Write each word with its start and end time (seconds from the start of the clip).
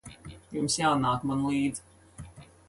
Jums 0.55 0.77
jānāk 0.79 1.27
man 1.33 1.45
līdzi. 1.51 2.25